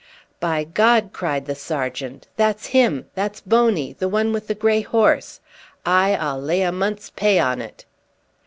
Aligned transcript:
"By 0.39 0.63
God!" 0.63 1.11
cried 1.13 1.45
the 1.45 1.53
sergeant, 1.53 2.27
"that's 2.35 2.65
him! 2.73 3.05
That's 3.13 3.39
Boney, 3.39 3.93
the 3.93 4.07
one 4.09 4.33
with 4.33 4.47
the 4.47 4.55
grey 4.55 4.81
horse. 4.81 5.41
Aye, 5.85 6.15
I'll 6.19 6.41
lay 6.41 6.63
a 6.63 6.71
month's 6.71 7.11
pay 7.11 7.37
on 7.37 7.61
it." 7.61 7.85